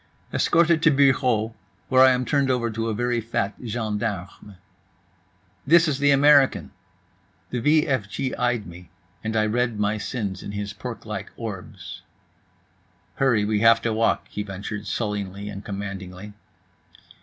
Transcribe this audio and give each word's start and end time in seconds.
Escorted 0.33 0.81
to 0.81 0.89
bureau, 0.89 1.53
where 1.87 2.01
I 2.03 2.09
am 2.09 2.25
turned 2.25 2.49
over 2.49 2.71
to 2.71 2.89
a 2.89 2.93
very 2.95 3.21
fat 3.21 3.53
gendarme. 3.63 4.55
"This 5.67 5.87
is 5.87 5.99
the 5.99 6.09
American." 6.09 6.71
The 7.51 7.59
v 7.59 7.87
f 7.87 8.09
g 8.09 8.33
eyed 8.33 8.65
me, 8.65 8.89
and 9.23 9.35
I 9.35 9.45
read 9.45 9.79
my 9.79 9.99
sins 9.99 10.41
in 10.41 10.53
his 10.53 10.73
porklike 10.73 11.29
orbs. 11.37 12.01
"Hurry, 13.17 13.45
we 13.45 13.59
have 13.59 13.79
to 13.83 13.93
walk," 13.93 14.25
he 14.27 14.41
ventured 14.41 14.87
sullenly 14.87 15.49
and 15.49 15.63
commandingly. 15.63 16.33